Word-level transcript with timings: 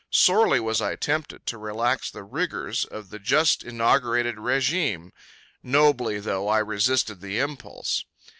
Sorely 0.09 0.59
was 0.59 0.81
I 0.81 0.95
tempted 0.95 1.45
to 1.45 1.59
relax 1.59 2.09
the 2.09 2.23
rigors 2.23 2.85
of 2.85 3.11
the 3.11 3.19
just 3.19 3.63
inaugurated 3.63 4.37
régime; 4.37 5.11
nobly, 5.61 6.19
though, 6.19 6.47
I 6.47 6.57
resisted 6.57 7.21
the 7.21 7.37
impulse. 7.37 8.03